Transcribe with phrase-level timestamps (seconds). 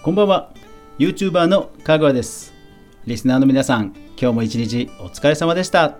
[0.00, 0.52] こんばんは。
[1.00, 2.54] YouTuber のかぐわです。
[3.04, 5.98] リスナーの皆さん今日も一日お疲れ様でした。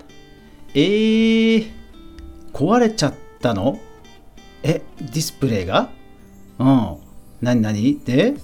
[0.72, 1.68] えー、
[2.52, 3.80] 壊れちゃったの？
[4.62, 5.90] えディスプレイが？
[6.60, 6.96] うん。
[7.42, 7.98] 何何？
[8.04, 8.36] で？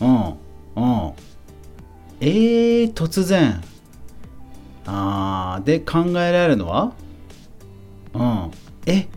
[0.00, 0.08] うん。
[0.08, 1.12] うん。
[2.20, 3.62] えー、突然。
[4.86, 5.64] あー。
[5.64, 6.94] で考えられるのは？
[8.14, 8.50] うん。
[8.86, 9.08] え？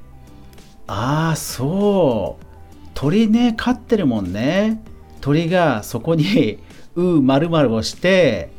[0.87, 2.45] ああそう。
[2.93, 4.83] 鳥ね飼ってるもんね。
[5.21, 6.59] 鳥がそこに
[6.95, 8.49] うまるまるをして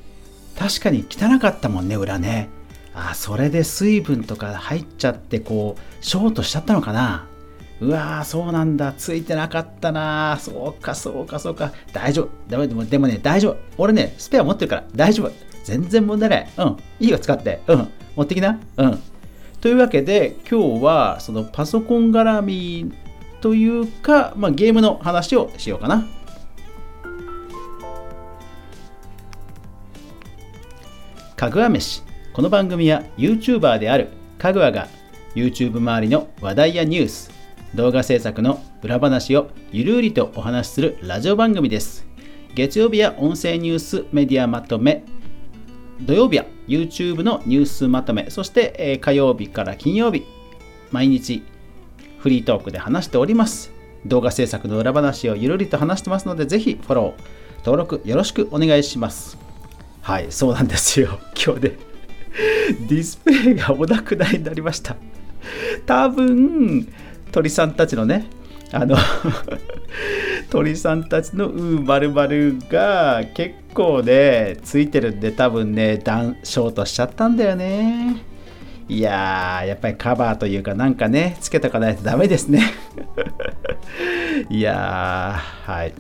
[0.58, 2.48] 確かに汚かったもんね裏ね。
[2.94, 7.26] あそれで水分とか入っちゃってこうショートしちゃったのかな。
[7.80, 8.92] うわーそうなんだ。
[8.92, 10.38] ついてなかったな。
[10.40, 11.72] そうかそうかそうか。
[11.92, 12.28] 大丈夫。
[12.66, 13.56] でもでもね大丈夫。
[13.78, 15.32] 俺ねスペア持ってるから大丈夫。
[15.64, 16.48] 全然問題ない。
[16.58, 16.76] うん。
[16.98, 17.62] いいよ使って。
[17.66, 17.88] うん。
[18.16, 18.60] 持ってきな。
[18.76, 18.98] うん。
[19.60, 22.92] というわけで今日はそのパソコン絡み
[23.40, 26.06] というか、まあ、ゲームの話をしようかな。
[31.40, 32.02] かぐわ飯。
[32.34, 34.88] この番組は YouTuber であるかぐわが
[35.34, 37.30] YouTube 周りの話題やニュース
[37.74, 42.06] 動画制作の裏話をゆるりとお話しするラジオ番組です。
[42.54, 45.02] 月曜日は音声ニュースメディアまとめ
[46.02, 50.26] 土曜日は YouTube のニュースまとめそして、え、火曜日から金曜日
[50.90, 51.42] 毎日
[52.18, 53.72] フリートークで話しております。
[54.04, 59.49] 動画制作の裏話をゆるりと話してますのでぜひフォロー登録よろしくお願いします。
[60.02, 61.18] はい、そうなんですよ。
[61.36, 61.78] 今日で、
[62.88, 64.96] ディスプレイがお亡くなりになりました。
[65.86, 66.88] 多分、
[67.32, 68.26] 鳥さんたちのね、
[68.72, 68.96] あの
[70.50, 78.22] 鳥さんたちのうーまるまるが結構ね、ついてるんで多分ね、ダンショートしちゃったんだよね。
[78.88, 82.72] いやー、やっぱりカバーというかなんかね、つけとかないとダメですね。
[84.50, 85.92] いやー、はい。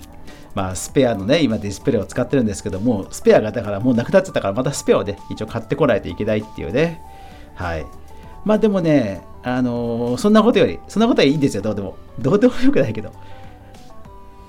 [0.54, 7.00] まあ、スペアのね、今ディスプレイを使ってるんですけども、スペアがだからもうなくなっちゃったから、またスペアをね、一応買ってこないといけないっていうね。
[7.54, 7.86] はい。
[8.44, 11.96] まあでもね、あのー、そんなことより、そんなことはいいんですよ、どうでも。
[12.18, 13.12] どうでもよくないけど。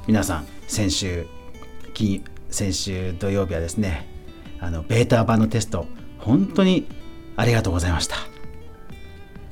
[0.07, 1.27] 皆さん、先週、
[1.93, 4.07] 金、先週土曜日はですね、
[4.59, 5.85] あの、ベータ版のテスト、
[6.17, 6.87] 本当に
[7.35, 8.15] ありがとうございました。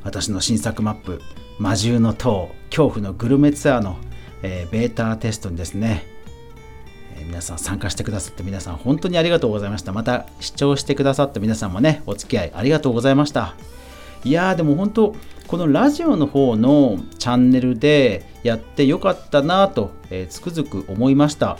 [0.03, 1.21] 私の新作マップ、
[1.59, 3.97] 魔獣の塔、恐怖のグルメツアーの、
[4.41, 6.05] えー、ベータテストにですね、
[7.25, 9.93] 皆さん参加してくださって皆さん本当にありがとうございました。
[9.93, 13.55] また視聴してくださった皆さんもね、お付き合いありがとうございました。
[14.23, 15.15] いやーでも本当、
[15.47, 21.57] このラジオの方のチャンネルでやってよかったなと、えー、つくづく思いました。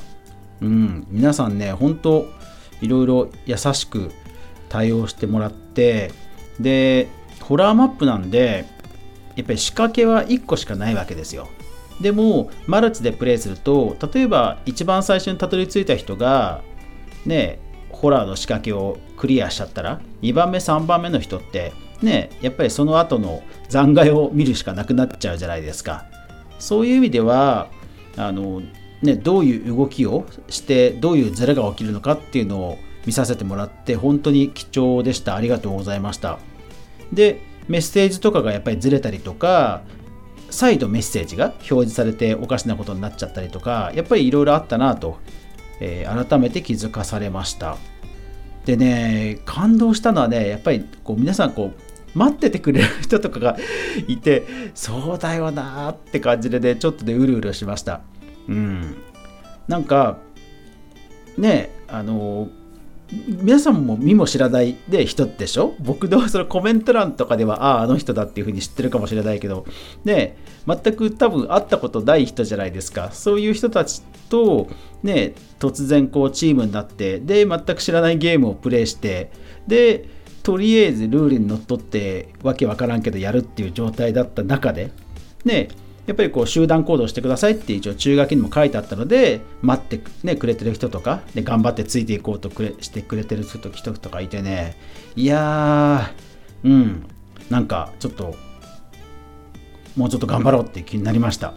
[0.62, 2.28] うん、皆さんね、本当
[2.82, 4.12] いろいろ優しく
[4.68, 6.12] 対応してもらって、
[6.60, 7.08] で、
[7.42, 8.66] ホラーマップなんで、
[9.36, 11.48] やっぱり仕掛けは1個しかないわけですよ。
[12.02, 16.62] でもマルチでプレイすると例えば一番最初にたどり着いた人が
[17.26, 26.06] ねホラーの仕掛けをクリアしちゃったら2番目3番目の人ってねやっぱりその後の残骸を見るしかなくなっちゃうじゃないですか。
[26.60, 27.70] そういう意味では
[28.18, 28.62] あの、
[29.02, 35.36] ね、どういう動きをしてどういうズレが起きるのかっていうのを見させてもらって本当に貴重でした。
[35.36, 36.40] ありがとうございました。
[37.14, 39.84] でメッセージとかがやっぱりずれたりとか
[40.52, 45.18] 再度メッセージが表示されておかしなことになっちゃったりとかやっぱりいろいろあったなと、
[45.80, 47.78] えー、改めて気づかされました。
[48.66, 53.58] でね感動したのはねやっぱりこう皆さんこう待っててくれる人とかが
[54.08, 58.02] いてそうだよなって感じでねちょっとでうるうるしました。
[58.48, 58.98] うん。
[59.68, 60.18] なんか
[61.38, 62.50] ねあの
[63.12, 65.74] 皆さんも見も知らないで人でしょ？
[65.80, 69.66] 僕のそのコメント欄とかではあああの人だっていうふうに知ってるかもしれないけど。
[70.04, 70.38] ね
[70.68, 73.12] 全く多分会ったことない人じゃないですか。
[73.12, 74.68] そういう人たちと
[75.02, 79.32] ね突然こうチームになってで全く知らないゲームをプレイして
[79.68, 80.08] で
[80.44, 84.92] とりあえずルールにのっとってわけわからんけどやるっていう状態だった中で
[85.46, 85.70] ね
[86.06, 93.60] やっぱりこう集団行動してくださいって一応中書きにも書いてあったので待って、ね、くれてる人とか、で頑張ってついていこうとくれしてくれてる人
[93.94, 94.76] とかいてね
[95.16, 97.06] いやーうん
[97.50, 98.36] なんかちょっと
[99.96, 101.54] もうちょっと頑張ろうって気になりました。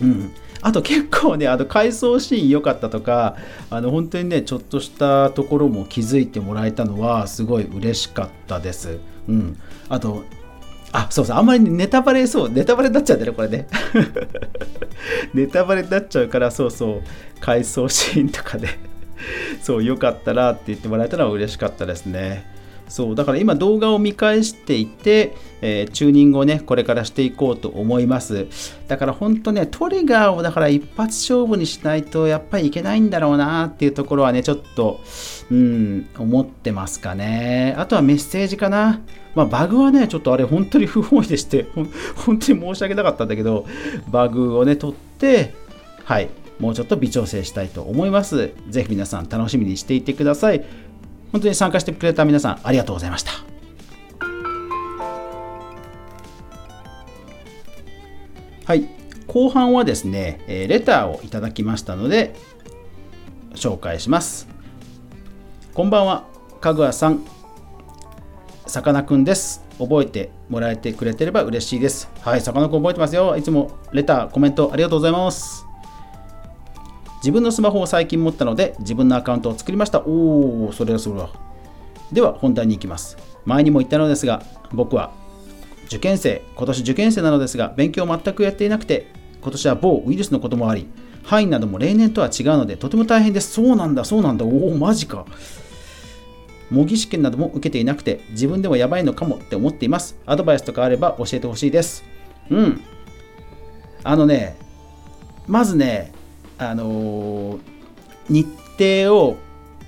[0.00, 3.36] うん、あと結構ね、あの回想シーン良かったとか、
[3.68, 8.98] あの本当にね、ちょっとしたところも気づいてもらえたのは、すごい嬉しかったです。
[9.28, 9.58] うん、
[9.88, 10.24] あと、
[10.92, 13.66] あ、そうそう、あんまりネタバレ、そう、ネタバレになっちゃうんだよね、これね。
[15.34, 17.00] ネタバレになっちゃうから、そうそう、
[17.40, 18.68] 回想シーンとかで
[19.62, 22.44] そう、よかったなって言ってもらえたのは嬉しかったですね。
[22.90, 28.46] そうだから今動画を見返していて、えー、チューニングをねこれからしていこうと思います
[28.88, 35.00] だから本当ねトリガーをだから一発勝負にしないとやっぱりいけないんだろうなっていうところはねちょっと
[35.50, 39.00] うん思ってますかねあとはメッセージかな
[39.34, 41.68] まあ、バグはね、ちょっとあれ本当に不本意でして、
[42.16, 43.64] 本当に申し訳なかったんだけど、
[44.10, 45.54] バグをね、取って、
[46.04, 46.28] はい、
[46.58, 48.50] もうちょっと微調整したいと思います。
[48.68, 50.64] ぜひ皆さん楽しみにしていてください。
[51.32, 53.32] 本当に参加してくれた皆さんありがとうございました。
[58.64, 58.88] はい、
[59.26, 62.34] 後半はですね、えレターをいただきましたので
[63.54, 64.48] 紹介します。
[65.74, 66.24] こんばんは、
[66.60, 67.24] かぐわさん、
[68.66, 69.64] さかなクンです。
[69.78, 72.10] 覚えてもらえてくれてれば嬉しいです。
[72.20, 73.36] はい、さかなクン覚えてますよ。
[73.36, 75.69] いつもレター、コメントありがとうございます。
[77.20, 80.00] 自分のスマホを最近持ったので自分のアカウントを作りました。
[80.00, 81.30] おお、それはそれは。
[82.12, 83.16] では本題に行きます。
[83.44, 85.12] 前にも言ったのですが、僕は
[85.86, 89.08] 受験生、今年受験生なのですが、勉強を全くやっていなくて、
[89.42, 90.86] 今年は某ウイルスのこともあり、
[91.22, 93.52] 範囲なども例年とは違うので、とても大変です。
[93.52, 94.44] そうなんだ、そうなんだ。
[94.44, 95.26] おお、マジか。
[96.70, 100.16] 模擬試験なども受けていなくて、自分でもやばいのかもって思っています。
[100.24, 102.04] アドバイスとかあれば教えてほしいです。
[102.48, 102.80] うん。
[104.04, 104.56] あのね、
[105.46, 106.12] まずね、
[106.60, 107.58] あの、
[108.28, 108.46] 日
[108.78, 109.36] 程を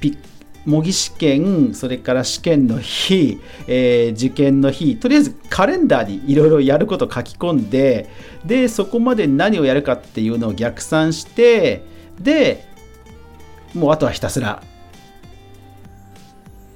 [0.00, 0.18] ピッ
[0.64, 8.08] 模擬試験、それから試験の日、えー、受験の日、とりあえずカレンダーにいろいろやること書き込んで、
[8.44, 11.84] で、そこまで何をやるかっていうのを逆算して、
[12.20, 12.64] で、
[13.74, 14.62] もうあとはひたすら、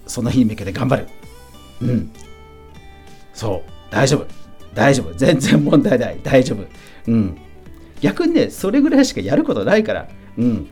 [0.06, 1.06] その日に向けて頑張る。
[1.82, 2.10] うん。
[3.32, 4.26] そう、大丈夫。
[4.74, 5.14] 大丈夫。
[5.14, 6.18] 全然問題ない。
[6.24, 6.64] 大丈夫。
[7.06, 7.38] うん。
[8.06, 10.08] 逆にね、それぐらいしかやることないから、
[10.38, 10.68] うん。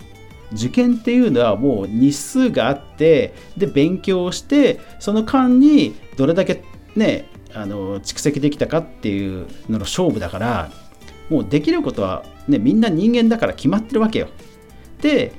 [0.52, 6.62] 受験っていうのはもう日数があってで勉強してその間にどれだけ
[6.94, 10.70] ねあの蓄積できたかっていうのの勝負だから
[11.28, 14.28] もうできることは、ね、みんな人間だから決まってるわけよ。
[15.00, 15.32] で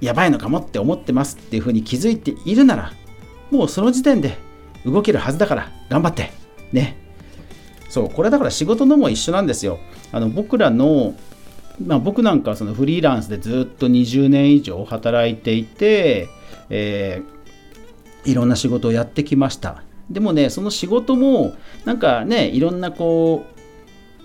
[0.00, 2.92] やばいのかもって思ってますっていうふうに気づいているなら
[3.52, 4.36] もうその時点で
[4.84, 6.32] 動けるはずだから頑張って
[6.72, 7.05] ね
[7.96, 9.78] そうこれだから仕事のも一緒なんですよ。
[10.12, 11.14] あの僕らの
[11.82, 16.28] まあ、僕なんかそのフリーランスでずっと20年以上働いていて、
[16.68, 19.82] えー、いろんな仕事をやってきました。
[20.10, 21.54] でもねその仕事も
[21.86, 23.46] なんかねいろんなこ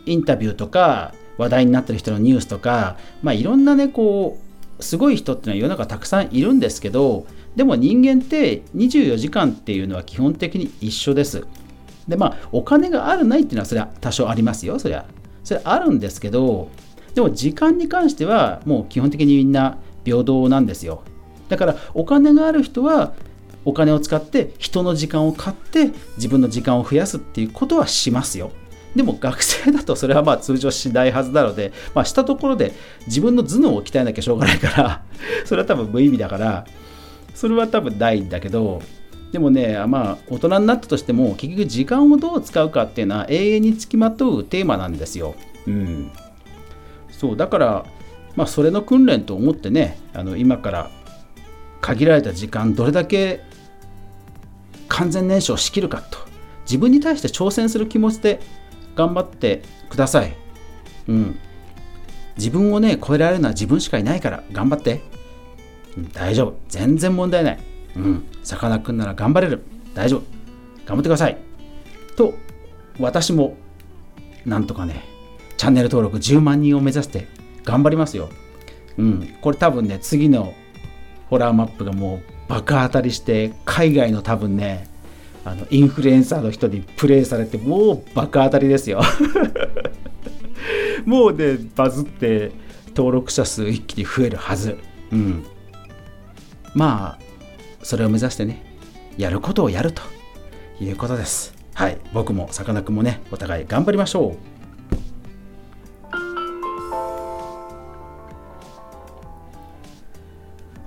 [0.06, 4.38] うインタビューとか話題になってる人のニュースとか、まあ、いろんなねこ
[4.80, 7.26] うすごい人っていうのは世の中たくさんいるんですけど
[7.56, 11.48] でも人間って24時間っていうのは基本的に一緒です。
[12.08, 14.80] でまあお金があるないっていうのはそれは多少ありますよ。
[14.80, 15.06] そりゃ
[15.44, 16.70] それあるんですけど
[17.16, 21.04] でも時間に関してはもう基本的にみんな平等なんですよ。
[21.50, 23.14] だからお金がある人は
[23.66, 28.52] お金を使って人の時間を買って自分の時間を増やすっていうことはしますよ。
[28.96, 32.74] でも学生だとそれはまあ通常しないはずなので、まあ、したところで
[33.08, 35.04] 自分の頭脳を鍛えなきゃしょうがないから
[35.46, 36.66] それは多分無意味だから
[37.34, 38.82] それは多分ないんだけど
[39.32, 45.36] でもねまあ大人になったとしても結局時間をどう使うかっていうのは永遠につきまとうテーマなんですよ。
[45.68, 46.12] うん、
[47.12, 47.86] そうだから
[48.36, 50.92] まあそれの訓練と思ってねあの今から
[51.82, 53.44] 限られた時間どれだけ
[54.88, 56.20] 完全燃焼しきるかと
[56.64, 58.40] 自分に対して挑戦する気持ちで
[58.96, 60.34] 頑張ってください。
[61.08, 61.40] うん。
[62.38, 65.02] 自分をね、超えられるのは自分しかいないから頑張って。
[65.98, 66.56] うん、大丈夫。
[66.70, 67.60] 全然問題ない。
[67.96, 68.28] うん。
[68.44, 69.64] さかなクンなら頑張れる。
[69.94, 70.24] 大丈夫。
[70.86, 71.38] 頑張ってください。
[72.16, 72.34] と、
[73.00, 73.56] 私も、
[74.46, 75.04] なんとかね、
[75.58, 77.28] チャンネル登録10万人を目指して
[77.64, 78.30] 頑張りますよ。
[78.98, 80.54] うん、これ多分ね、次の
[81.30, 84.88] ホラーマップがもう爆当たりして、海外の多分ね、
[85.46, 89.02] あのインフルエンサーの人にプレイされて、もう爆当たりですよ。
[91.06, 92.52] もうね、バズって
[92.96, 94.78] 登録者数一気に増えるはず。
[95.12, 95.44] うん。
[96.76, 97.31] まあ、
[97.84, 98.64] それを目指してね、
[99.18, 100.02] やることをやると
[100.80, 101.54] いうことです。
[101.74, 104.52] はい、僕もさかなクンもね、お互い頑張りましょう。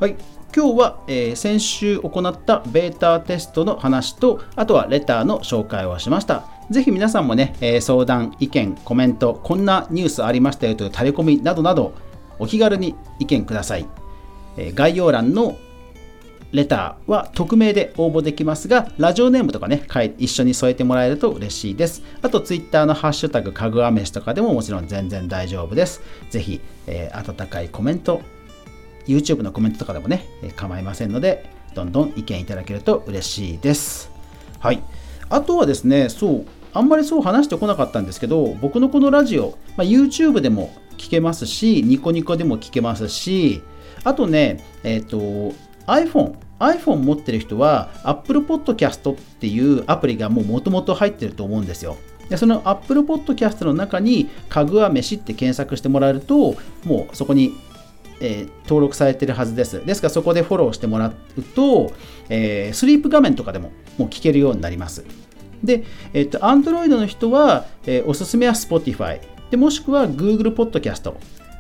[0.01, 0.17] はい、
[0.55, 6.45] 今日は、えー、先週行ったベータテストの話と、あとはレターの紹介をしました。
[6.71, 11.95] ぜひ皆さんもね、えー、相談、意見、コメント、こんなニュースありましたよというタレコミなどなど、
[12.39, 13.87] お気軽に意見ください。
[14.57, 15.57] えー、概要欄の
[16.55, 19.83] レターは匿名で応募できますが、ラジオネームとかね、
[20.19, 22.05] 一緒に添えてもらえると嬉しいです。
[22.23, 26.01] あと、ツイッターのハッシュタグ、かぐわ飯とかでももちろん全然大丈夫です。
[26.31, 28.23] ぜひ、えー、温かいコメント、
[29.09, 34.13] YouTube のコメントとかでもね、構いませんので、どんどん意見いただけると嬉しいです。
[34.61, 34.81] はい。
[35.31, 43.61] あとはですね、そう、あんまりそう話してこなかったんですけど、僕のこのラジオ、まあ、YouTube でも聞けますし、ニコニコでも聞けますし、
[44.05, 45.57] あとね、えっ、ー、と、
[45.87, 51.97] iPhone、iPhone 持ってる人は Apple Podcast っていうアプリがもう元々入ってると思うんですよ。
[52.29, 57.55] でその Apple Podcast の中にかぐわ飯って検索してもらえるともうそこに、
[58.21, 59.85] えー、登録されてるはずです。
[59.85, 61.93] ですからそこでフォローしてもらうと、
[62.29, 65.05] えー、スリープ画面とかでももう聞けるようになります。
[65.63, 69.21] で、えっ、と、Android の人は、えー、おすすめは Spotify。
[69.51, 71.13] でもしくは Google Podcast。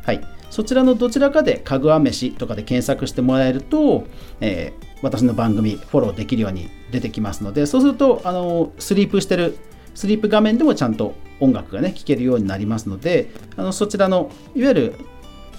[0.05, 0.21] はい。
[0.55, 4.07] そちらのどちらかでかぐわ飯とかで検索してもらえると、
[4.41, 9.59] えー、私の番組フォローできるように出てきますので、そうすると、あの、スリープしてる、
[9.97, 14.95] スリープ画面でもちゃんと音楽がね、聴けるようになりますので、あのそちらの、いわゆる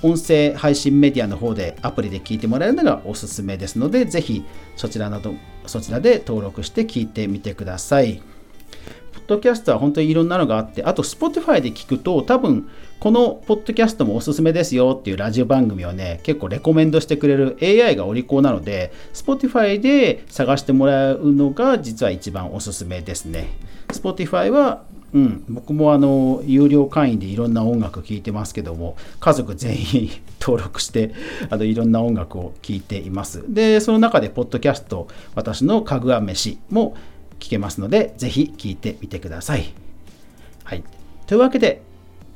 [0.02, 4.46] 音声配信メディアの方でアプリで聞いてもらえるのがおすすめですので、ぜひ
[4.78, 5.34] そちらなど、
[5.66, 8.22] そちらで登録して聞いてみてください。
[9.28, 23.48] ポッドキャストは本当にいろんなのがあって、あと Spotify で聞くと多分このポッドキャストもおすすめですよっていうラジオ番組をね、結構レコメンドしてくれる AI がお利口なので、Spotify で探してもらうのが実は一番おすすめですね。
[23.88, 30.10] Spotify はうん、僕もあの有料会員でいろんな音楽聴いてますけども家族全員
[30.42, 31.14] 登録して
[31.50, 36.98] あのいろんな音楽を聴いていますでその中でポッドキャスト私のかぐわ飯も
[37.40, 39.74] 聞けますのでぜひ聴いてみてください。
[40.64, 40.84] はい。
[41.28, 41.82] というわけで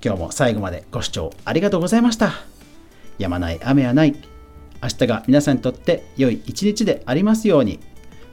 [0.03, 2.33] 今日も最後までご視聴ありがとうございました。
[3.17, 4.15] 止まない雨はない。
[4.81, 7.79] 明日が皆さんにとって良い一日でありますように。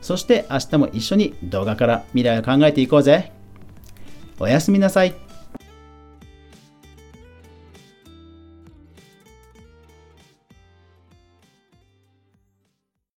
[0.00, 3.32] そして明日も一緒に動画から未来を考えていこうぜ。
[4.38, 5.25] おやすみなさい。